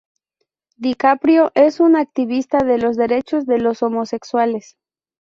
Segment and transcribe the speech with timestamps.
[0.77, 4.75] DiCaprio es un activista de los derechos de los homosexuales.